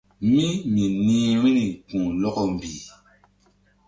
Mí 0.33 0.47
mi 0.73 0.83
nih 1.05 1.29
vbi̧ri 1.41 1.65
ku̧h 1.89 2.07
lɔkɔ 2.21 2.43
mbih. 2.53 2.79